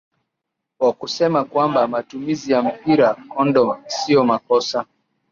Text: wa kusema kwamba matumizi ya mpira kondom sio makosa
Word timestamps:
wa 0.79 0.93
kusema 0.93 1.43
kwamba 1.45 1.87
matumizi 1.87 2.51
ya 2.51 2.61
mpira 2.61 3.15
kondom 3.15 3.77
sio 3.87 4.23
makosa 4.23 4.85